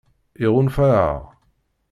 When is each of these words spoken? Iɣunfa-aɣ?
Iɣunfa-aɣ? 0.45 1.17